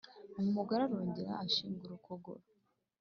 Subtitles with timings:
[0.41, 2.43] Umugore arongera ashingura ukuguru